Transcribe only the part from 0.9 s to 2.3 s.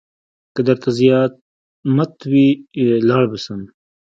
زيامت